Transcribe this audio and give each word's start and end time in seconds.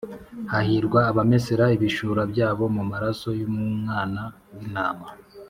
Hahirwa 0.51 0.99
abamesera 1.11 1.65
ibishura 1.75 2.21
byabo 2.31 2.63
mu 2.75 2.83
maraso 2.91 3.27
y’umwana 3.39 4.21
w’intama 4.53 5.07